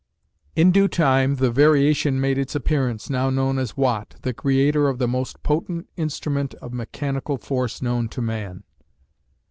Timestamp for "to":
8.09-8.21